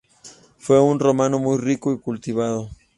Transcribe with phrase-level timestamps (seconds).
[0.57, 2.71] Fue un romano muy rico y cultivado.